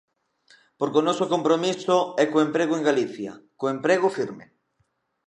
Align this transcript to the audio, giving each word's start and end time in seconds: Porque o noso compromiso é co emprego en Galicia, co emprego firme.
Porque 0.79 0.99
o 1.01 1.05
noso 1.07 1.25
compromiso 1.33 1.97
é 2.23 2.25
co 2.31 2.43
emprego 2.47 2.73
en 2.75 2.85
Galicia, 2.89 3.33
co 3.59 3.65
emprego 3.75 4.07
firme. 4.17 4.45